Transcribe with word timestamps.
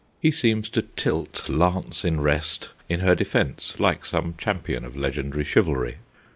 He 0.19 0.31
seems 0.31 0.67
to 0.69 0.81
tilt, 0.81 1.47
lance 1.47 2.03
in 2.03 2.21
rest, 2.21 2.69
in 2.89 3.01
her 3.01 3.13
defence, 3.13 3.79
like 3.79 4.03
some 4.03 4.33
champion 4.35 4.83
of 4.83 4.97
legendary 4.97 5.43
chivalry. 5.43 5.97